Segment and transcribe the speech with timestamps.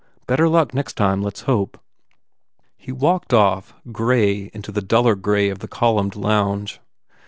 [0.25, 1.79] Better luck next time, let s hope."
[2.75, 6.79] He walked off, grey into the duller grey of the columned lounge.